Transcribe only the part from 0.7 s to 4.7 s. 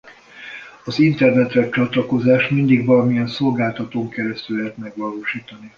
Az internetre csatlakozást mindig valamilyen szolgáltatón keresztül